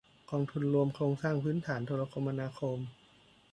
[0.29, 2.77] กองทุนรวมโครงสร้างพื้นฐานโทรคมนาคม